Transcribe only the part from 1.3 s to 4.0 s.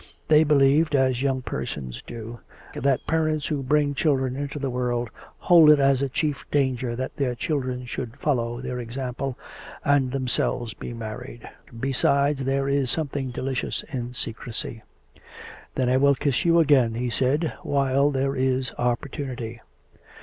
persons do, that parents who bring